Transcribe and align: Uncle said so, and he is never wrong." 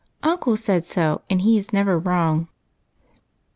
Uncle 0.23 0.57
said 0.57 0.83
so, 0.83 1.21
and 1.29 1.41
he 1.41 1.59
is 1.59 1.71
never 1.71 1.99
wrong." 1.99 2.47